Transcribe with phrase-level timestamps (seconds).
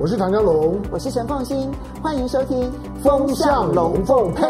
[0.00, 2.56] 我是唐江龙，我是陈凤新，欢迎收听
[3.02, 4.42] 《风向龙凤配》。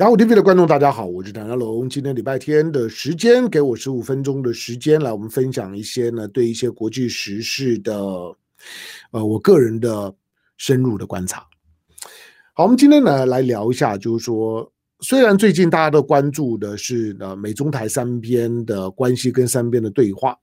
[0.00, 1.88] 雅虎 TV 的观众，大家好，我是唐家龙。
[1.88, 7.96] 今天礼拜天的时间，给我十五分钟的时间，来我们分享一些呢，对一些国际时事的，
[9.12, 10.14] 呃，我个人的
[10.58, 11.42] 深入的观察。
[12.52, 14.70] 好，我们今天呢来聊一下，就是说，
[15.00, 20.38] 虽然最近大家都关注的是呃美中台三边的关系跟三边的对话。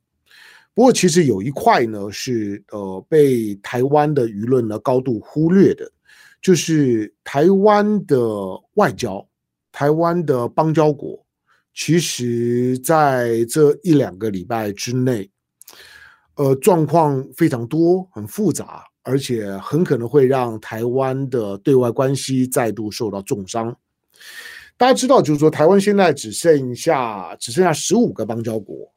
[0.76, 5.88] 不过，其实有一块呢是呃被台湾的舆论呢高度忽略的，
[6.42, 8.18] 就是台湾的
[8.74, 9.24] 外交，
[9.72, 11.24] 台湾的邦交国，
[11.76, 15.30] 其实在这一两个礼拜之内，
[16.36, 23.76] 呃状况非常多，很复杂，而且很可能会让台湾的对外关系再度受到重伤。
[24.76, 28.92] 大家知道，就是说台湾现在只剩下只剩下十五个邦交国。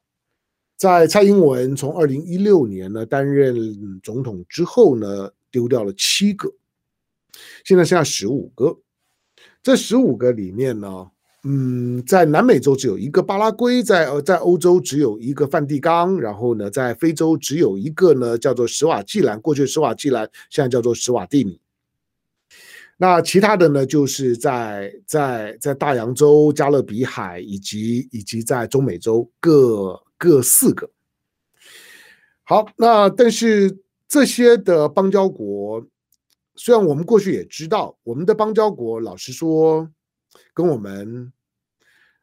[0.76, 3.56] 在蔡英文从二零一六年呢担任
[4.02, 6.52] 总统之后呢，丢掉了七个，
[7.64, 8.78] 现在剩下十五个。
[9.62, 11.10] 这十五个里面呢，
[11.44, 21.58] 嗯，在南美洲只有一个巴拉圭，在呃在欧洲只有一个梵蒂冈，然后呢，在非洲只有一个呢，叫做史瓦济兰，过去史瓦济兰，现在叫做史瓦蒂尼。
[22.98, 29.98] 那其他的呢，就是在在在大洋洲、加勒比海以及以及在中美洲各。
[30.18, 30.90] 各四个，
[32.42, 33.78] 好，那但是
[34.08, 35.86] 这些的邦交国，
[36.54, 39.90] 虽然我们过去也知道，我们的邦交国，老实说，
[40.54, 41.30] 跟我们，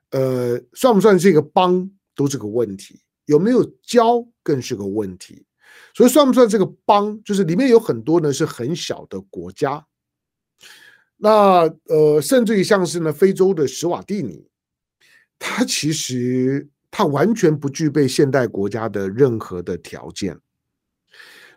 [0.09, 5.45] 呃，算不算这个邦都是个问题，有没有交更是个问题，
[5.94, 9.85] 所以算不算这个邦，就是里面有很多呢是很小的国家，
[11.17, 14.47] 那呃，甚至于像是呢非洲的史瓦蒂尼，
[15.38, 16.67] 它其实。
[16.95, 20.39] 它完全不具备现代国家的任何的条件。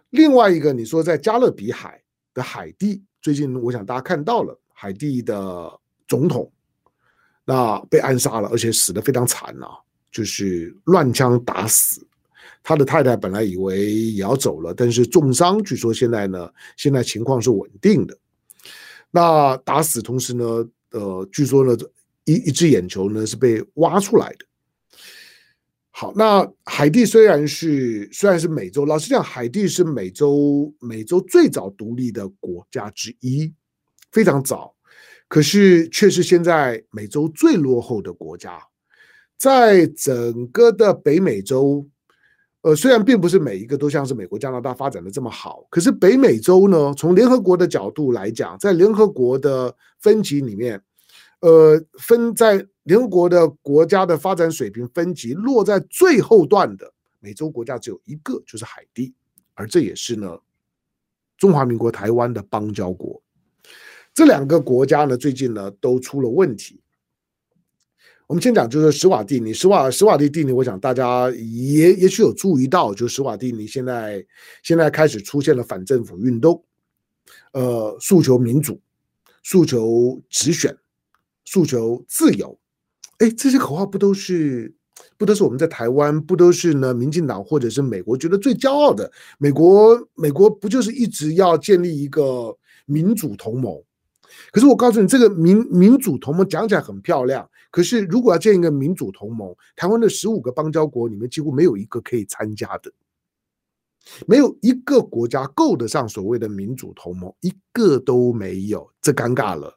[0.09, 5.71] 另外一个，你说在加勒比海的海地，最近我想大家看到了，海地的
[6.09, 6.51] 总统
[7.45, 9.69] 那被暗杀了，而且死的非常惨啊，
[10.11, 12.01] 就是乱枪打死。
[12.63, 18.17] 他的太太本来以为也要走了，但是重伤，据说现在呢，现在情况是稳定的。
[19.11, 21.77] 那打死同时呢，呃，据说呢，
[22.25, 24.46] 一一只眼球呢是被挖出来的。
[25.99, 33.51] 好，那海地虽然是虽然是美洲，老实讲，海地是美洲美洲最早独立的国家之一，
[34.13, 34.75] 非常早，
[35.27, 38.59] 可是却是现在美洲最落后的国家。
[39.39, 41.89] 在整个的北美洲，
[42.61, 50.79] 呃，虽然并不是每一个都像是美国、加拿大发展的这么好，可是北美洲呢，从联合国的角度来讲，在联合国的分级里面，
[51.41, 52.67] 呃，分在。
[52.87, 59.13] 联合国的国家的发展水平分级落在最后段的美洲国家只有一个，就是海地，
[59.55, 60.39] 而这也是呢
[61.37, 63.21] 中华民国台湾的邦交国。
[64.15, 66.81] 这两个国家呢，最近呢都出了问题。
[68.29, 74.25] 我们先讲就是史瓦蒂尼，史瓦史瓦蒂蒂尼，我想大家也也许有注意到，就史瓦蒂尼现在
[74.63, 76.65] 现在开始出现了反政府运动，
[77.51, 78.81] 呃，诉求民主，
[79.43, 80.79] 诉求直选，
[81.47, 82.59] 诉求自由。
[83.19, 84.75] 哎，这些口号不都是
[85.17, 86.93] 不都是我们在台湾不都是呢？
[86.93, 93.83] 民进党或者是美国觉得最骄傲的，美国美国不就是一直要建立一个民主同盟？
[94.53, 102.93] 可是我告诉你，这个民民主同盟讲起来很漂亮，可是如果要建一个民主同盟，台湾的十五个邦交国里面几乎没有一个可以参加的，
[104.27, 109.73] 没有一个国家够得上所谓的民主同盟，一个都没有，这尴尬了。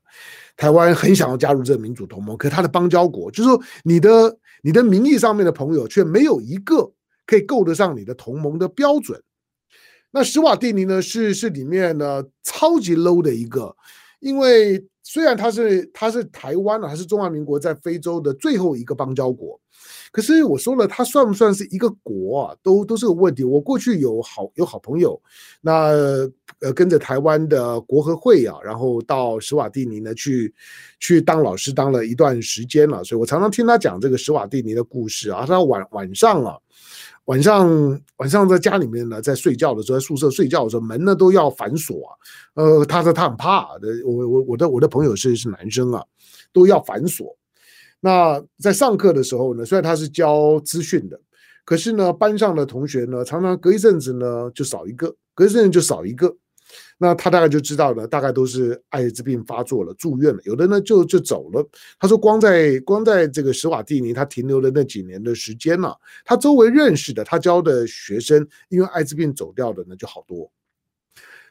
[0.60, 6.92] 台湾很想要加入这个民主同盟，可他的邦交国，就是说你的你的名义上面的朋友却没有一个
[7.26, 9.24] 可以够得上你的同盟的标准。
[10.12, 13.74] 那施瓦蒂尼呢，是是里面呢超级 low 的一个，
[14.20, 19.60] 因为虽然他是他是台湾啊，还是中华民国在非洲的最后一个邦交国。
[20.12, 22.56] 可是我说了，他算不算是一个国啊？
[22.62, 23.44] 都都是个问题。
[23.44, 25.20] 我过去有好有好朋友，
[25.62, 25.88] 那
[26.60, 30.54] 呃跟着台湾的国合会啊，然后到史瓦蒂尼呢去
[31.00, 35.44] 去当老师，当了一段时间了，所以我常常听他讲这个史瓦蒂尼的故事啊。
[35.44, 36.56] 他晚晚上啊，
[37.30, 42.10] 晚上晚上在家里面呢，在睡觉的时候，在宿舍睡觉的时候，门呢都要反锁啊。
[42.56, 46.04] 呃，他说他很怕的，我我我的我的朋友是是男生啊，
[46.52, 47.38] 都要反锁。
[48.00, 51.22] 那在上课的时候呢，虽然他是教资讯的，
[51.64, 56.36] 可是呢，班上的同学呢，常常隔一阵子呢就少一个，隔一阵子就少一个。
[57.02, 61.66] 那他大概就知道了，大概都是艾滋病发作了，住院了，有的呢就就走了。
[61.98, 65.90] 他说，光在光在这个史瓦蒂尼，他停留的那几年的时间呢，
[66.26, 70.52] 他周围认识的，他教的学生，因为艾滋病走掉的呢就好多。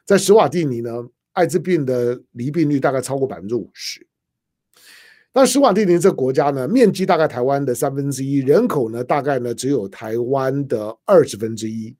[0.05, 0.91] 在史瓦蒂尼呢，
[1.33, 4.07] 艾滋病的离病率大概超过百分之五十。
[5.33, 11.97] 但史瓦蒂尼这个国家呢，面积大概台湾的三分之一，人口呢大概呢只有台湾的二十分之一，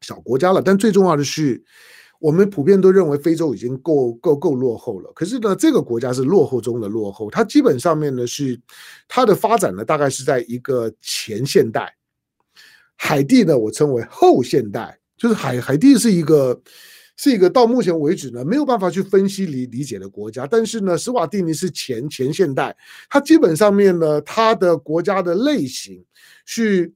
[0.00, 0.62] 小国家了。
[0.62, 1.62] 但最重要的是，
[2.22, 5.10] 我们普遍都认为非洲已经够够够落后了。
[5.12, 8.58] 可是呢，这个国家是落后中的落后，它基本上面呢是
[9.08, 11.92] 它的发展呢大概是在一个前现代。
[12.94, 16.62] 海地呢，我称为后现代，就是海海地是一个。
[17.14, 22.74] 是一个到目前为止呢没有办法去分析理理解的国家，但是呢，斯瓦蒂尼是前前现代，
[23.08, 26.02] 它基本上面呢，它的国家的类型
[26.46, 26.90] 是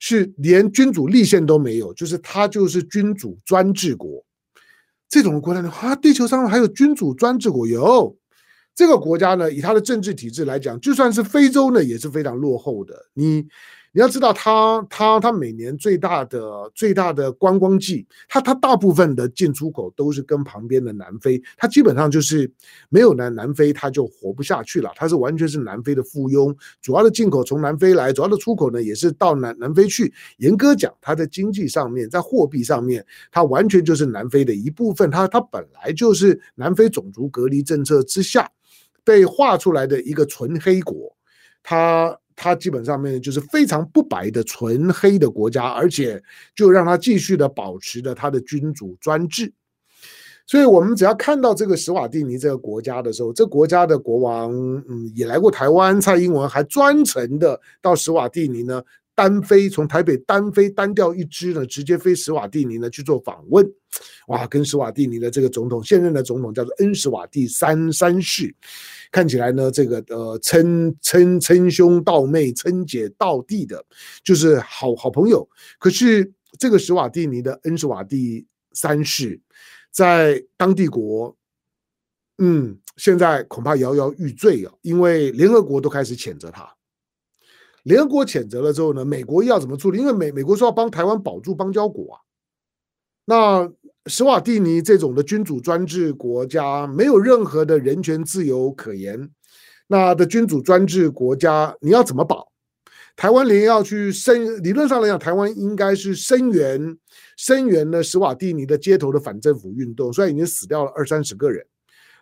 [0.00, 4.22] 是连君主立宪都没有，就是它就是君主专制国
[5.10, 8.16] 这种国家呢，啊，地球上还有君主专制国有
[8.74, 13.46] 这个国家呢，以它的政治体制来讲，就算是非洲呢也是非常落后的，你。
[13.92, 22.48] 你要知道他，他他他每年最大的最大的观光季，他他大部分的进出口都是跟旁边的南非，他基本上就是
[22.88, 30.14] 没有南南非他就活不下去了，他是完全是南非的附庸，主要的进口从南非来，主要的出口呢也是到南南非去。
[30.36, 38.48] 严格讲，他在经济上面，在货币上面，他完全就是南非的一部分，他他本来就是南非种族隔离政策之下
[39.02, 41.16] 被划出来的一个纯黑国，
[41.60, 42.16] 他。
[42.42, 46.20] 它基本上面就是非常不白的纯黑的国家，而且
[46.56, 49.52] 就让它继续的保持着它的君主专制。
[50.46, 54.50] 所以，我们只要看到这个史瓦蒂尼这个国家的时候，这国家的国王
[54.88, 58.82] 嗯也来过台湾，蔡英文还专程的到史瓦蒂尼呢。
[59.14, 63.70] 单飞从台北单飞单调一支呢，直接飞史瓦蒂尼呢去做访问，
[64.28, 68.54] 哇，跟史瓦蒂尼的这个总统现任的总统叫做恩史瓦蒂三三世，
[69.12, 73.84] 看起来呢这个呃称称称兄道妹称姐道弟的，
[74.24, 75.46] 就是好好朋友。
[75.78, 79.38] 可是这个史瓦蒂尼的恩史瓦蒂三世
[79.90, 81.36] 在当地国，
[82.38, 86.74] 嗯，现在恐怕摇摇欲坠啊，因为联合国都开始谴责他。
[87.84, 89.98] 联合国谴责了之后呢，美国又要怎么处理？
[89.98, 92.20] 因为美美国说要帮台湾保住邦交国啊。
[93.24, 93.70] 那
[94.06, 99.30] 史瓦蒂尼这种的君主专制国家，没有任何的人权自由可言。
[99.86, 102.50] 那的君主专制国家，你要怎么保？
[103.16, 106.96] 台湾连要去声，理论上来讲，台湾应该是声援
[107.36, 111.64] 声援了史瓦蒂尼的街头的反政府运动，虽然已经死掉了二三十个人。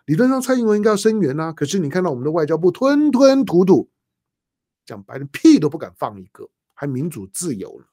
[0.07, 3.87] 理论上蔡英文应该要声援啊，可是你看到我们的外交部吞吞吐吐。
[4.89, 7.85] 讲白了，屁都不敢放一个，还民主自由呢。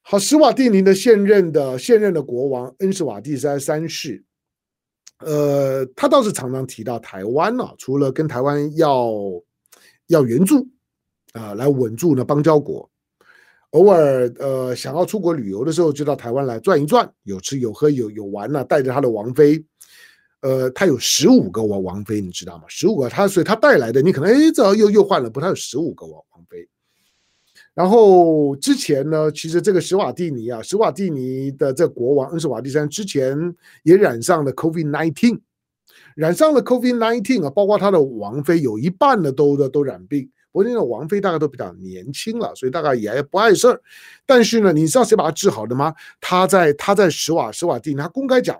[0.00, 4.24] 好，史瓦蒂尼的现任的现任的国王恩史瓦蒂三三世，
[5.18, 9.12] 呃，他倒是常常提到台湾呢、啊，除了跟台湾要
[10.06, 10.66] 要援助
[11.32, 12.88] 啊、来稳住呢邦交国，
[13.70, 19.62] 偶尔呃想要出国旅游的时候，就到台湾来转一转，有吃有喝有有玩呢、带着他的王妃。
[20.42, 22.64] 呃，他有十五个王王妃，你知道吗？
[22.68, 26.68] 十五个，他所以他带来的，你可能哎，这又又换了，不，他有十五个王王妃。
[27.74, 33.36] 然后之前呢，其实这个史瓦蒂尼啊，史瓦蒂尼的这国王恩史瓦蒂三之前
[33.82, 35.40] 也染上了 COVID-19，
[36.14, 40.30] 染上了 COVID-19 啊，包括他的王妃有一半呢都的都染病。
[40.52, 43.80] 不过那个王妃大概都比较年轻了，所以大概也不碍事儿。
[44.24, 45.92] 但是呢，你知道谁把他治好的吗？
[46.20, 48.58] 他在他在史瓦史瓦蒂尼，他公开讲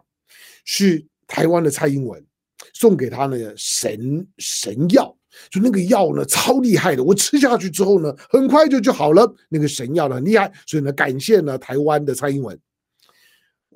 [0.64, 1.06] 是。
[1.26, 2.25] 台湾的蔡英文
[2.73, 5.14] 送给他那个神神药，
[5.50, 9.35] 就那个药呢超厉害的，我吃下去之后呢，很快就就好了。
[9.49, 12.59] 那个神药呢很厉害，所以呢感谢呢台湾的蔡英文。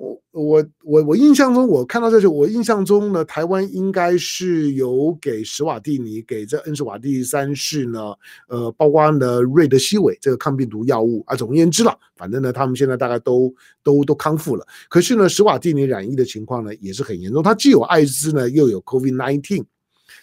[0.01, 8.15] 我我我我印象中，我看到这些，我印象中呢，台湾应该是有给史瓦蒂尼，给这恩施瓦蒂三世呢，
[8.49, 11.37] 呃，包括呢瑞德西韦这个抗病毒药物啊。
[11.37, 13.53] 总而言之了，反正呢，他们现在大概都
[13.83, 14.67] 都都康复了。
[14.89, 19.65] 可是呢，史瓦蒂尼染疫的情况呢也是很严重，他既有艾滋呢，又有 COVID-19。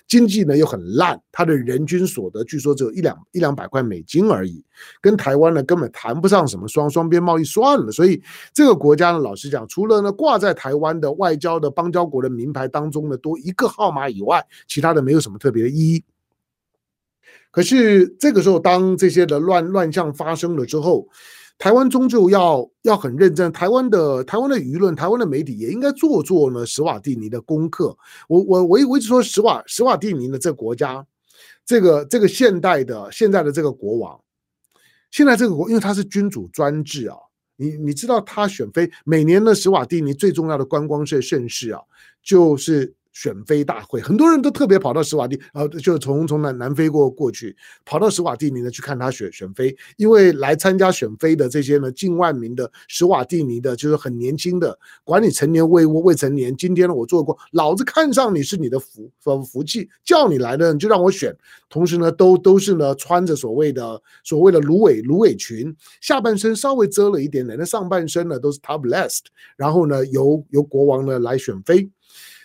[0.08, 4.64] 经济呢又很烂，它的人均所得据说只有一两一两百块美金而已，
[5.02, 7.92] 跟台湾呢根本谈不上什么双双边贸易算了。
[7.92, 8.22] 所以
[8.54, 16.04] 这个国家呢，老实讲，除了呢挂在台湾的外交的邦交国的名牌当中呢多一个号码以外，其他的没有什么特别的意义。
[17.52, 21.08] 可是这个时候，当这些的乱乱象发生了之后，
[21.58, 27.98] 台湾终究要要很认真，台湾的台湾的舆论，台湾的媒体也应该做做呢史瓦蒂尼的功课。
[28.28, 31.06] 我我我我一直说史瓦史瓦蒂尼的这个国家，
[31.66, 34.20] 这个这个现代的现在的这个国王，
[35.10, 37.18] 现在这个国因为他是君主专制啊，
[37.56, 41.82] 你你知道他选妃每年的史瓦蒂尼最重要的观光是盛事啊，
[42.22, 61.36] 就是选妃大会，很多人都特别跑到史瓦蒂，呃，就从从南南非过过去，跑到史瓦蒂尼呢去看他选选妃，因为来参加选妃的这些呢近万名的史瓦蒂尼的，就是很年轻的，管你成年未未成年，今天呢我做过，老子看上你是你的福福福气，叫你来的你就让我选，
[61.70, 69.22] 同时呢都都是呢穿着所谓的所谓的芦苇芦苇裙，下半身稍微遮了一点点，那上半身呢都是 topless，
[69.56, 71.90] 然后呢由由国王呢来选妃。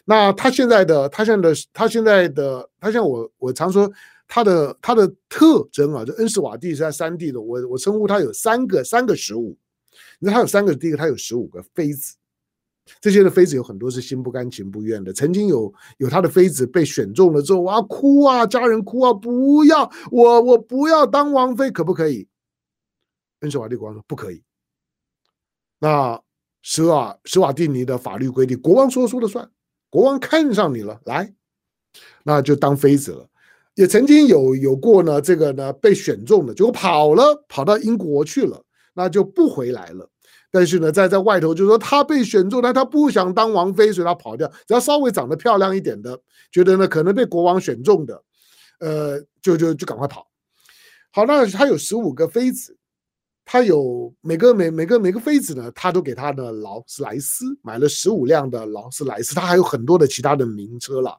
[0.04, 3.90] 那他现在的，他现在的，他现在的，他像我，我常说
[4.26, 9.56] 他的他的特征啊，就恩施瓦蒂是在三地的，我我称呼他有三个三个十五，
[10.18, 12.16] 你看他有三个，第一个他有十五个妃子，
[13.00, 22.26] 这些的妃子有很多是心不甘情不愿的，曾经有有他的妃子被选中了之后啊哭啊，家人哭啊，不要我我不要当王妃，可不可以？
[23.40, 24.42] 恩施瓦蒂国王说不可以。
[25.78, 26.21] 那
[26.62, 29.49] 史瓦史瓦蒂尼的法律规定，国王说说了算。
[29.92, 31.34] 国王看上你了，来，
[32.25, 33.28] 那就当妃子了。
[33.75, 40.08] 也曾经有有过呢，这个呢被选中的，结果跑了，跑到英国去了，那就不回来了。
[40.50, 44.50] 但是呢，在在外头就说他被选中，但他不想当王妃，所以他跑掉。
[44.66, 46.18] 只要稍微长得漂亮一点的，
[46.50, 48.22] 觉得呢可能被国王选中的，
[48.80, 50.26] 呃，就就就赶快跑。
[51.11, 52.78] 好，那他有十五个妃子。
[53.44, 61.18] 他有每个每每个每个妃子呢，他都给他的劳斯莱斯买了十五辆的劳斯莱斯，他还有很多的其他的名车了。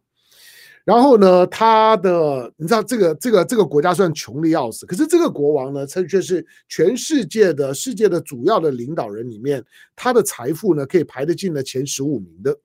[0.86, 9.64] 然后呢，他的你知道这个这个这个国家算穷的要死，可是这个国王呢，他却是全世界的世界的主要的领导人里面，
[9.96, 12.58] 他的财富呢可以排得进了前十五名的。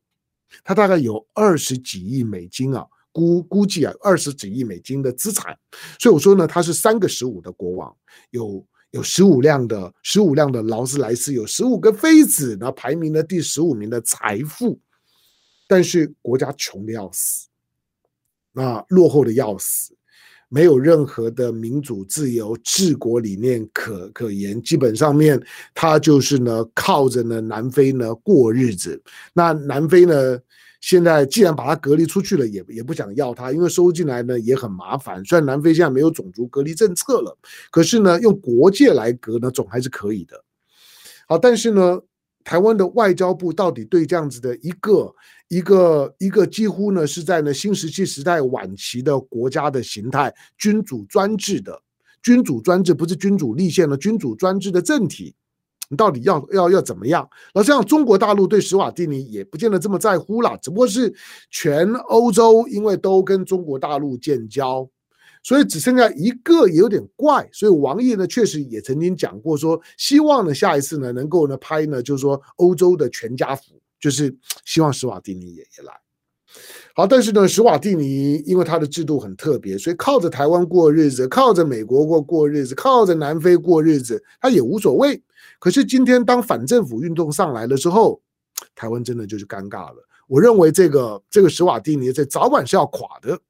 [0.64, 5.56] 他大概有二十几亿美金啊，估估计啊二十几亿美金的资产。
[5.98, 7.94] 所以我说呢，他是三个十五的国王
[8.30, 8.64] 有。
[8.90, 14.80] 有十五辆的十五辆的劳斯莱斯，有十五个妃子，那排名了第十五名的财富，
[15.66, 17.48] 但是国家穷的要死，
[18.52, 19.94] 那落后的要死，
[20.48, 25.40] 没有任何的民主自由治国理念可可言，基本上面
[25.74, 29.02] 他就是呢靠着呢南非呢过日子，
[29.32, 30.38] 那南非呢。
[30.80, 35.24] 现在既然把他隔离出去了，也也不想要他，因为收进来呢也很麻烦。
[35.24, 37.36] 虽然南非现在没有种族隔离政策了，
[37.70, 40.44] 可是呢用国界来隔呢总还是可以的。
[41.26, 42.00] 好，但是呢
[42.44, 45.12] 台湾的外交部到底对这样子的一个
[45.48, 51.82] 一个一个几乎呢是在呢新石器时代晚期的国家的形态，君主专制的
[52.22, 55.34] 君主专制，不是君主立宪的君主专制的政体。
[55.88, 57.28] 你到底要要要怎么样？
[57.54, 61.12] 那这样中国大陆对史瓦蒂尼也不见得这么在乎了，只不过是
[61.50, 64.86] 全欧洲因为都跟中国大陆建交，
[65.42, 67.48] 所以只剩下一个也有点怪。
[67.52, 75.92] 所以王毅呢确实也曾经讲过说，希望呢下一次呢能够呢拍呢就是说欧洲的全家福，就是 希望史瓦蒂尼也也来。
[76.94, 85.22] 好，但是呢史瓦蒂尼因为他的制度很特别，所以靠着台湾过日子，靠着美国过过日子，靠着南非过日子，他也无所谓。
[85.58, 88.22] 可是今天当反政府运动上来了之后，
[88.74, 90.08] 台湾真的就是尴尬了。
[90.26, 93.40] 我认为这个这个史瓦蒂尼这早晚是要垮的。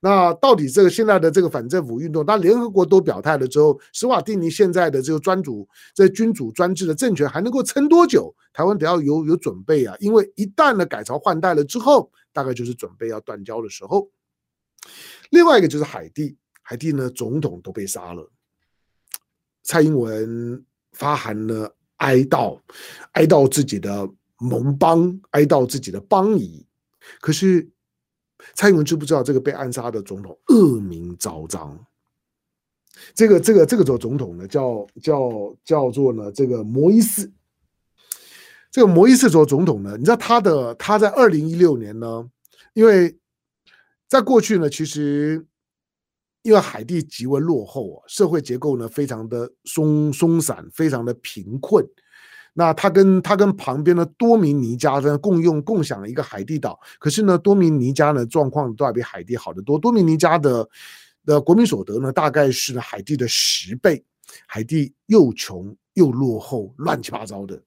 [0.00, 8.34] 那到底这个现在的这个反政府运动，当联合国都表态了之后，史瓦蒂尼现在的这个专主这君主专制的政权还能够撑多久？
[8.52, 14.08] 台湾得要有有准备啊，因为一旦呢改朝换代了之后，大概就是准备要断交的时候。
[15.30, 18.30] 另外一个就是海地，海地呢总统都被杀了，
[19.62, 20.64] 蔡英文。
[20.96, 22.58] 发函呢，哀悼，
[23.12, 26.66] 哀悼自己的盟邦，哀悼自己的邦谊。
[27.20, 27.68] 可是
[28.54, 31.78] 蔡英文知不知道这个被暗杀的总统恶名昭彰？
[33.14, 37.30] 这个这个这个总总统呢，叫叫叫做呢这个摩伊斯。
[38.70, 42.26] 这个摩伊斯做总统呢，你知道他的他在二零一六年呢，
[42.72, 43.18] 因为
[44.08, 45.44] 在过去呢，其实。
[46.46, 51.84] 因为海地极为落后啊，社会结构呢非常的松松散，非常的贫困。
[52.54, 59.76] 那他跟他跟旁边的多米尼加呢共用共享一个海地岛，可是呢多米尼加呢状况都要比海地好得多。
[59.76, 60.68] 多米尼加的
[61.24, 64.04] 的国民所得呢大概是海地的十倍，
[64.46, 67.60] 海地又穷又落后，乱七八糟的，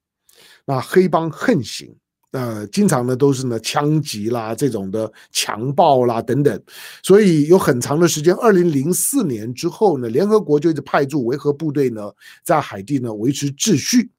[0.63, 1.93] 那黑帮横行。
[2.31, 6.61] 呃，经常呢都是呢枪击啦，这种的强暴啦等等，
[7.01, 12.11] 所以有很长的时间，二零零四年之后呢，联合国就一直派驻维和部队呢
[12.43, 14.11] 在海地呢维持秩序。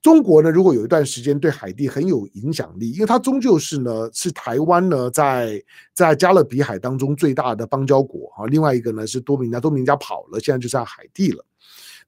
[0.00, 5.60] 中国呢，如果有一段时间对海地很有影响力，因为它终究是呢是台湾呢在
[5.92, 11.44] 在加勒比海当中最大的邦交国啊，另外一个呢是多米尼加，多米尼加跑了，现在就在海地了。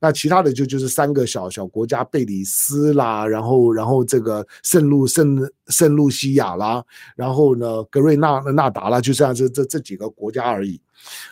[0.00, 6.82] 那其他的就就是三个小小国家，贝里斯啦，然后然后这个圣路圣圣路西亚啦，
[7.14, 10.80] 然后呢格瑞纳纳达啦，就这样这这这几个国家而已。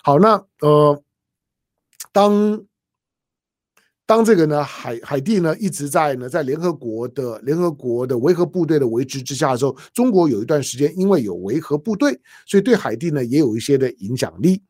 [0.02, 1.02] 好，那呃，
[2.12, 2.62] 当
[4.04, 14.62] 当这个呢海海地呢一直在呢在联合国的联合国的维和部队的维持之下的时候，中国有一段时间因为有维和部队，所以对海地呢也有一些的影响力。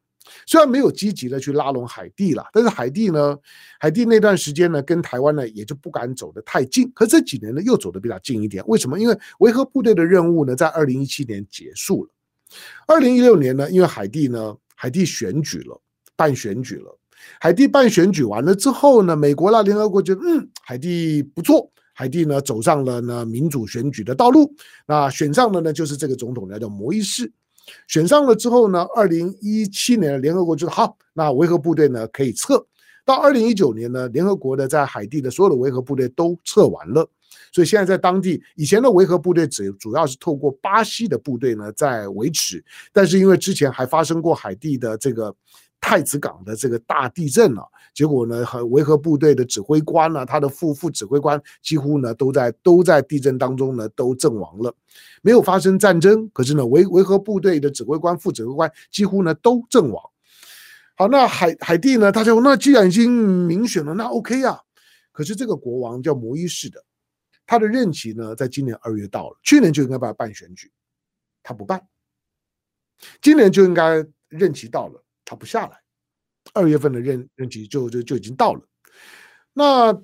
[0.46, 3.36] 虽然没有积极的去拉拢海地了，但是海地呢，
[3.78, 6.90] 海地那段时间呢，跟台湾呢也就不敢走得太近。
[6.94, 8.62] 可这几年呢，又走得比较近一点。
[8.66, 8.98] 为什么？
[8.98, 12.10] 因为维和部队的任务呢，在二零一七年结束了。
[12.86, 15.80] 二零一六年呢，因为海地呢，海地选举了，
[16.14, 16.98] 办选举了。
[17.40, 24.54] 海地办选举完了之后呢，美国啦、联合国觉得，嗯，海地不错，海地呢走上了呢民主选举的道路。
[24.86, 27.32] 那选上的呢，就是这个总统，叫摩伊士。
[27.86, 32.64] 选上了之后呢，二零一七年联合国就说好，那维和部队呢可以撤。
[33.04, 37.08] 到二零一九年呢，联合国的在海地的所有的维和部队都撤完了，
[37.52, 45.34] 所以现在在当地以前的维和部队只主要是透过巴西的部队呢在维持，但是因为之前还发生过海地的这个。
[45.80, 47.62] 太子港的这个大地震了，
[47.94, 54.74] 结果呢，和维和部队的指挥官呢，他的副副指挥官几乎呢都在都在地震当中呢都阵亡了，
[55.22, 60.02] 没有发生战争，可是呢维维和部队的指挥官、副指挥官几乎呢都阵亡。
[60.96, 63.10] 好，那海海地呢，他说那既然已经
[63.46, 64.58] 民选了，那 OK 啊。
[65.12, 66.84] 可是这个国王叫摩伊士的，
[67.46, 70.70] 他的任期呢在今年二月到了，去年就应该把他办选举，
[71.42, 71.80] 他不办，
[73.22, 75.02] 今年就应该任期到了。
[75.28, 75.78] 他不下来，
[76.54, 78.62] 二月份的任任期就就就已经到了。
[79.52, 79.94] 那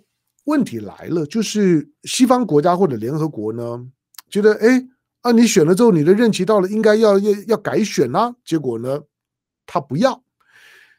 [0.45, 3.87] 问题来了，就是西方国家或者联合国呢，
[4.29, 4.87] 觉得哎
[5.23, 8.37] 啊，你选了之后，你的任期到了，应该要要要改选啊。
[8.45, 9.01] 结果呢，
[9.65, 10.23] 他不要。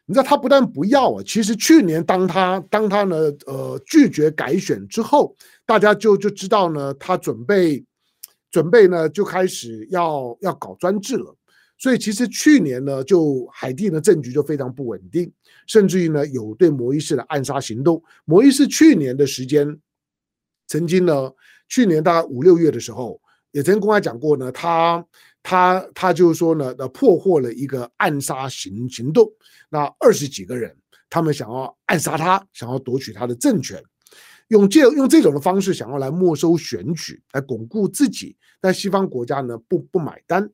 [0.06, 3.16] 你知道他不但不要啊，其实去年当他当他呢
[3.46, 7.84] 呃拒绝改选之后，大家就就知道呢，他准备
[8.50, 11.36] 准备呢就开始要要搞专制了。
[11.78, 15.30] 所以其实去年呢，就海地的政局就非常不稳定，
[15.66, 18.02] 甚至于呢有对摩伊士的暗杀行动。
[18.24, 19.78] 摩伊士去年的时间，
[20.66, 21.30] 曾经呢，
[21.68, 23.20] 去年大概五六月的时候，
[23.52, 25.04] 也曾公开讲过呢，他
[25.42, 29.30] 他他就是说呢，呃，破获了一个暗杀行行动，
[29.68, 30.74] 那二十几个人，
[31.10, 33.82] 他们想要暗杀他，想要夺取他的政权，
[34.48, 40.50] 用这用这种的方式想要来没收选举，来巩固自己，但西方国家呢不不买单。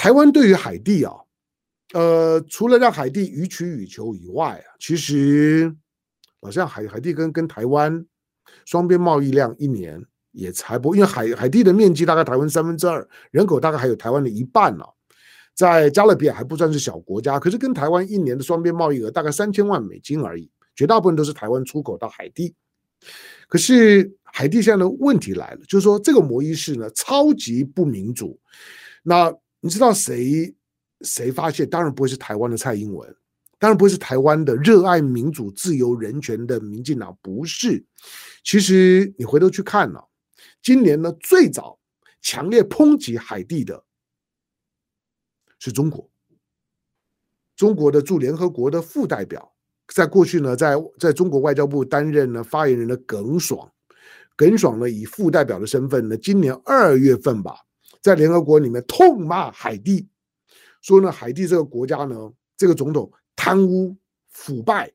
[0.00, 1.12] 台湾对于海地啊，
[1.92, 5.70] 呃，除了让海地予取予求以外啊，其实
[6.40, 8.02] 好像海海地跟跟台湾
[8.64, 14.84] 双边贸易量一年也才不，因为海海地的面积大概台湾三分之二，人口大概还有台湾的一半呢，
[15.54, 22.54] 在加勒比海还不算是小国家，可是跟台湾一年的双边贸易额大概三千万美金而已，绝大部分都是台湾出口到海地。
[23.48, 28.40] 可是海地现在的问题来了，就是说这个摩依士呢，超级不民主，
[29.02, 29.30] 那。
[29.60, 30.54] 你知道谁
[31.02, 31.68] 谁发现？
[31.68, 33.14] 当然不会是台湾的蔡英文，
[33.58, 37.84] 当然不会是台湾的热爱民主、自由、人权的民进党，不是。
[38.42, 40.00] 其实你回头去看呢，
[40.62, 41.78] 今年呢最早
[42.22, 43.84] 强烈抨击海地的
[45.58, 46.08] 是中国。
[47.54, 49.52] 中国的驻联合国的副代表，
[49.94, 53.70] 在过去呢，在在中国外交部担任呢发言人的耿爽，
[54.34, 57.54] 耿爽呢以副代表的身份呢，今年二月份吧。
[58.02, 60.08] 在联合国里面痛骂海地，
[60.80, 63.94] 说呢，海地这个国家呢，这个总统贪污
[64.30, 64.90] 腐败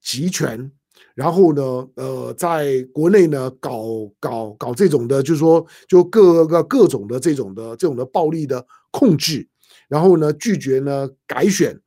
[0.00, 0.70] 集权，
[1.14, 1.62] 然后呢，
[1.96, 9.46] 呃，在国内呢搞搞搞这种的，就是说就各个各种的这种的这种的暴力的控制，
[9.86, 11.78] 然后呢拒绝呢改选，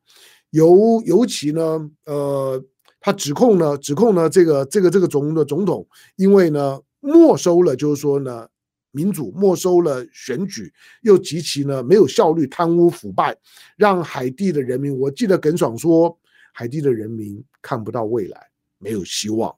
[0.52, 2.64] 尤尤其呢，呃，
[3.00, 8.48] 他指控呢指控呢这个这个这个总的总统，因为呢没收了，就是说呢。
[8.92, 13.38] 民主没收了选举，又极其呢没有效率、贪污腐败，
[13.78, 16.18] 让海地的人民，我记得耿爽说，
[16.52, 18.48] 海地的人民看不到未来，
[18.80, 19.56] 没有希望，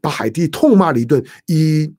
[0.00, 1.24] 把海地痛骂了一顿。
[1.46, 1.92] 以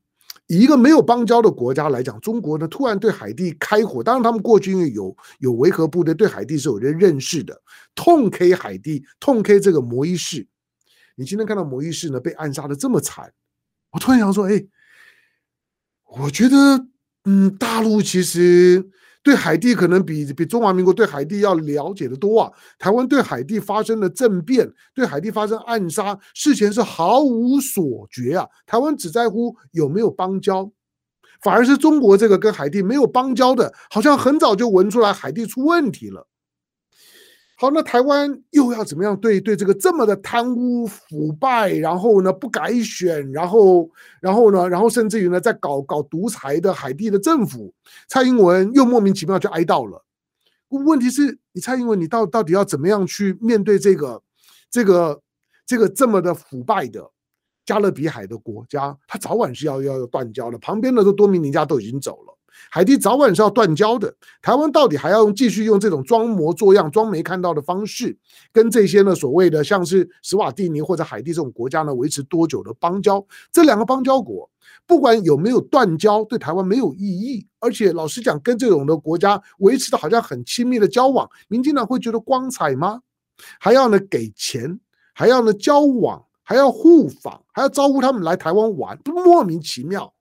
[0.47, 7.61] 以一个没有邦交的国家来讲，中国呢突然对海地开火，当然他们过去因为有有维和部队，对海地是有人认识的，
[7.93, 10.47] 痛 K 海地，痛 K 这个摩伊士。
[11.15, 13.33] 你今天看到摩伊士呢被暗杀的这么惨，
[13.91, 14.65] 我突然想说，哎。
[16.19, 16.85] 我觉得，
[17.25, 18.87] 嗯，大陆其实
[19.23, 22.51] 对海地可能比比中华民国对海地要了解的多啊。
[22.77, 28.45] 台湾对海地发生了政变，对海地发生暗杀，事前是毫无所觉啊。
[28.67, 30.71] 台湾只在乎有没有邦交，
[31.41, 36.27] 反而是中国这个跟海地没有邦交的，好像很早就闻出来海地出问题了。
[37.63, 47.73] 好，那台湾又要怎么样对对这个这么的贪污腐败，然后呢不改选，然后然后呢，然后甚至于呢在搞搞独裁的海地的政府，
[48.09, 50.03] 蔡英文又莫名其妙就哀悼了。
[50.67, 54.21] 问题是你蔡英文，你到到底要怎么样去面对这个
[54.69, 55.21] 这个
[55.65, 57.09] 这个这么的腐败的
[57.65, 58.97] 加勒比海的国家？
[59.07, 60.57] 他早晚是要要断交的。
[60.57, 62.37] 旁边的都多米尼加都已经走了。
[62.69, 68.17] 海地早晚是要断交的，台湾到底还要用继续用这种装模作样、装没看到的方式，
[68.51, 73.25] 跟这些呢所谓的像是史瓦蒂尼或者海地这种国家呢维持多久的邦交？
[73.51, 74.49] 这两个邦交国
[74.85, 77.45] 不管有没有断交，对台湾没有意义。
[77.59, 83.01] 而且老实讲，跟这种的国家维持的好像很亲密的交往，民进党会觉得光彩吗？
[83.59, 84.79] 还要呢给钱，
[85.13, 90.13] 还要呢交往，还要互访，还要招呼他们来台湾玩，不莫名其妙。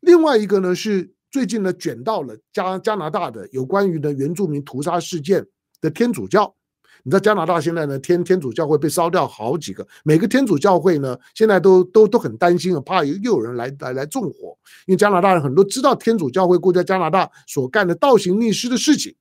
[0.00, 5.44] 另外一个呢是最近呢卷到了加加拿大的有关于呢原住民屠杀事件
[5.80, 6.54] 的天主教，
[7.02, 14.56] 你知道加拿大现在呢天天主教会被烧掉好几个，每个天主教会呢现在都都都很担心啊，怕又有人来来来纵火，
[14.86, 19.14] 因为加拿大人很多知道天主教会过在加拿大所干的倒行逆施的事情，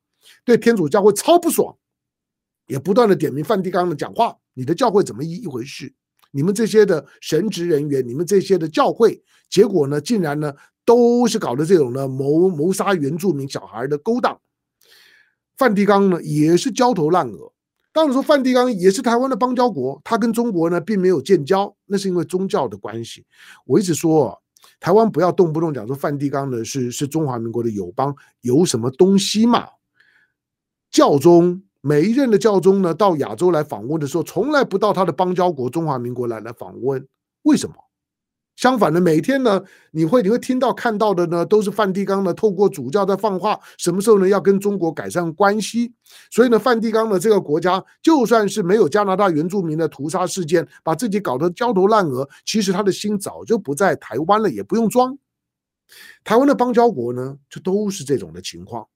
[0.45, 1.75] 对天主教会超不爽，
[2.67, 5.93] 也不断的点名梵蒂冈的讲话，你的教会怎么一一回事？
[6.31, 10.53] 你们这些的神职人员，你们这些的教会，结果呢，竟然呢，
[10.85, 14.39] 都是搞的这种呢谋谋杀原住民小孩的勾当。
[15.57, 17.51] 梵蒂冈呢，也是焦头烂额。
[17.91, 23.25] 当然说梵蒂冈也是台湾的邦交国，他跟中国呢并没有建交，那是因为宗教的关系。
[23.65, 24.39] 我一直说，
[24.79, 29.67] 台湾不要动不动讲说梵蒂冈呢是是中华民国的友邦，有什么东西嘛？
[30.91, 31.63] 教宗。
[31.81, 37.07] 每一任的教宗呢，到亚洲来访问的时候，从来不到他的邦交国中华民国来来访问，
[37.43, 37.75] 为什么？
[38.57, 45.93] 相反的，每天呢，你会你会听到看到的呢，都是梵蒂冈呢透过主教在放话，什么时候呢要跟中国改善关系？
[46.31, 55.15] 所以呢，梵蒂冈的这个国家，就算是没有加拿大原住民的屠杀事件，把自己搞得焦头烂额，其实他的心早就不在台湾了，也不用装。
[56.23, 58.87] 台湾的邦交国呢，就都是这种的情况。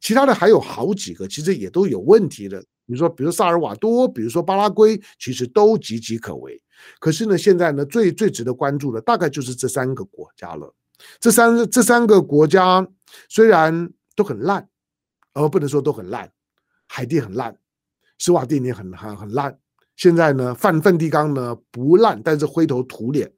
[0.00, 2.60] 其他的还有好几个，其实也都有问题的。
[2.86, 6.62] 比如说，比如萨尔瓦多，比如说巴拉圭，其实都岌岌可危。
[6.98, 10.74] 可是呢，现在呢，最最值得关注的大概就是这三个国家了。
[11.18, 12.86] 这三这三个国家
[13.28, 14.68] 虽然都很烂，
[15.32, 16.30] 而不能说都很烂，
[16.86, 17.56] 海地很烂，
[18.18, 19.58] 斯瓦蒂尼很很很烂。
[19.96, 23.32] 现在呢，梵梵蒂冈呢不烂，但是灰头土脸。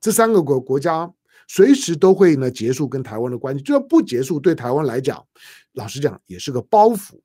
[0.00, 1.12] 这三个国国家。
[1.48, 5.24] 随时都会呢结束跟台湾的关系，就算不结束，对台湾来讲，
[5.72, 7.20] 老实讲也是个包袱。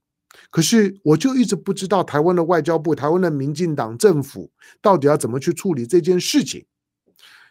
[0.49, 4.51] 可是我就一直不知道台湾的外交部、台湾的民进党政府
[4.81, 6.65] 到底要怎么去处理这件事情，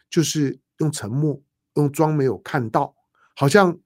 [0.08, 1.42] 就是用沉默，
[1.74, 2.94] 用装没有看到，
[3.34, 3.78] 好像。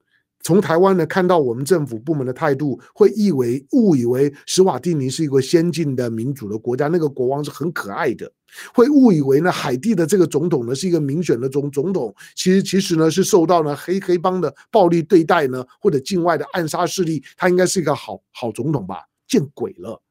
[0.43, 8.29] 从台湾呢看到我们政府部门的态度，会以为误以为史瓦蒂尼是一个先进的民主的国家，那个国王是很可爱的，
[8.73, 18.97] 会误以为呢海地的这个总统呢是一个民选的总总统，其实其实呢是受到呢黑黑帮的暴力对待呢，或者境外的暗杀势力，他应该是一个好好总统吧？
[19.25, 20.02] 见鬼了！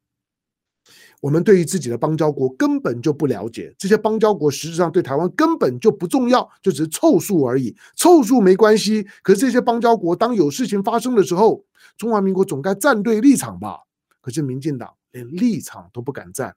[1.23, 7.73] 我们对于自己的邦交国根本就不了解，这些邦交国实质上对台湾根本就不重要，就只是凑数而已。
[7.95, 11.65] 凑数没关系，可是这些邦交国当有事情发生的时候，
[11.97, 13.79] 中华民国总该站对立场吧？
[14.21, 16.57] 可是民进党连立场都不敢站。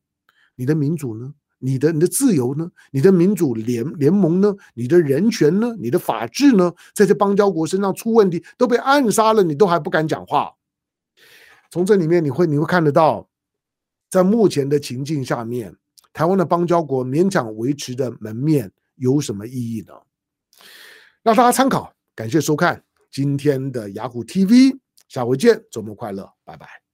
[0.55, 1.31] 你的民主呢？
[1.59, 2.67] 你的你的自由呢？
[2.89, 4.51] 你的民主联联盟呢？
[4.73, 5.75] 你的人权呢？
[5.79, 6.73] 你的法治呢？
[6.95, 10.51] 在这邦交国身上出问题，都被暗杀了，你都还不敢讲话。
[11.69, 13.29] 从这里面你会你会看得到。
[14.09, 15.75] 在目前的情境下面，
[16.13, 19.93] 台湾的邦交国勉强维持的门面有什么意义呢？
[21.23, 21.93] 让大家参考。
[22.15, 26.84] 感谢收看今天的雅虎 TV，下回见，周末快乐，拜拜。